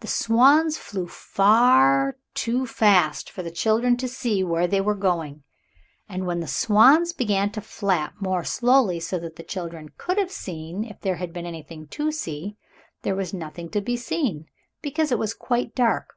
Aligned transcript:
The 0.00 0.06
swans 0.06 0.78
flew 0.78 1.06
far 1.06 2.16
too 2.32 2.66
fast 2.66 3.28
for 3.30 3.42
the 3.42 3.50
children 3.50 3.94
to 3.98 4.08
see 4.08 4.42
where 4.42 4.66
they 4.66 4.80
were 4.80 4.94
going, 4.94 5.42
and 6.08 6.26
when 6.26 6.40
the 6.40 6.46
swans 6.46 7.12
began 7.12 7.50
to 7.52 7.60
flap 7.60 8.14
more 8.20 8.42
slowly 8.42 9.00
so 9.00 9.18
that 9.18 9.36
the 9.36 9.42
children 9.42 9.90
could 9.98 10.16
have 10.16 10.32
seen 10.32 10.82
if 10.84 10.98
there 11.02 11.16
had 11.16 11.34
been 11.34 11.44
anything 11.44 11.88
to 11.88 12.10
see, 12.10 12.56
there 13.02 13.14
was 13.14 13.34
nothing 13.34 13.68
to 13.72 13.82
be 13.82 13.98
seen, 13.98 14.46
because 14.80 15.12
it 15.12 15.18
was 15.18 15.34
quite 15.34 15.74
dark. 15.74 16.14